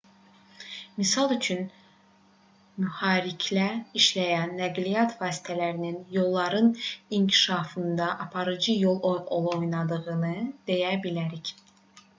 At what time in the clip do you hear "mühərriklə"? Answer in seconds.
2.85-3.67